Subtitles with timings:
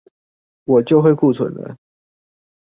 [0.63, 1.77] 我就會庫存了